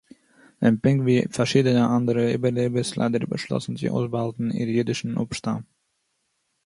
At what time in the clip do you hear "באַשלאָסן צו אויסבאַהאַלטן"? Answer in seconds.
3.29-4.47